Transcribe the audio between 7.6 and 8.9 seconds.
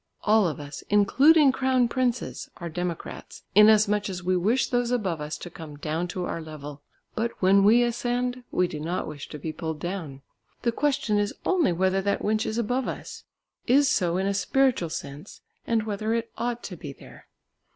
we ascend, we do